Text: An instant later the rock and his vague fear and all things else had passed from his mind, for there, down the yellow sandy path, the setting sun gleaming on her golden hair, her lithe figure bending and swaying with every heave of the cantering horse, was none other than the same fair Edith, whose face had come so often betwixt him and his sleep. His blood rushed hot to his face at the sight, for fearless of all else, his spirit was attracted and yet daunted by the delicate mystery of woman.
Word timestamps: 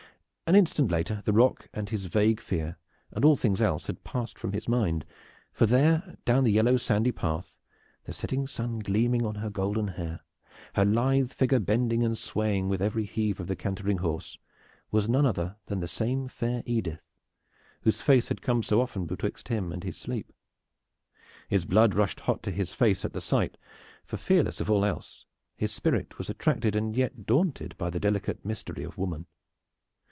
An 0.47 0.55
instant 0.57 0.91
later 0.91 1.21
the 1.23 1.31
rock 1.31 1.69
and 1.73 1.87
his 1.87 2.07
vague 2.07 2.41
fear 2.41 2.77
and 3.13 3.23
all 3.23 3.37
things 3.37 3.61
else 3.61 3.87
had 3.87 4.03
passed 4.03 4.37
from 4.37 4.51
his 4.51 4.67
mind, 4.67 5.05
for 5.53 5.65
there, 5.65 6.17
down 6.25 6.43
the 6.43 6.51
yellow 6.51 6.75
sandy 6.75 7.13
path, 7.13 7.55
the 8.03 8.11
setting 8.11 8.47
sun 8.47 8.79
gleaming 8.79 9.25
on 9.25 9.35
her 9.35 9.49
golden 9.49 9.87
hair, 9.87 10.25
her 10.73 10.83
lithe 10.83 11.31
figure 11.31 11.61
bending 11.61 12.03
and 12.03 12.17
swaying 12.17 12.67
with 12.67 12.81
every 12.81 13.05
heave 13.05 13.39
of 13.39 13.47
the 13.47 13.55
cantering 13.55 13.99
horse, 13.99 14.39
was 14.91 15.07
none 15.07 15.25
other 15.25 15.55
than 15.67 15.79
the 15.79 15.87
same 15.87 16.27
fair 16.27 16.63
Edith, 16.65 16.99
whose 17.83 18.01
face 18.01 18.27
had 18.27 18.41
come 18.41 18.61
so 18.61 18.81
often 18.81 19.05
betwixt 19.05 19.47
him 19.47 19.71
and 19.71 19.85
his 19.85 19.95
sleep. 19.95 20.33
His 21.47 21.63
blood 21.63 21.95
rushed 21.95 22.19
hot 22.19 22.43
to 22.43 22.51
his 22.51 22.73
face 22.73 23.05
at 23.05 23.13
the 23.13 23.21
sight, 23.21 23.57
for 24.03 24.17
fearless 24.17 24.59
of 24.59 24.69
all 24.69 24.83
else, 24.83 25.25
his 25.55 25.71
spirit 25.71 26.17
was 26.17 26.29
attracted 26.29 26.75
and 26.75 26.93
yet 26.93 27.25
daunted 27.25 27.73
by 27.77 27.89
the 27.89 28.01
delicate 28.01 28.43
mystery 28.43 28.83
of 28.83 28.97
woman. 28.97 29.27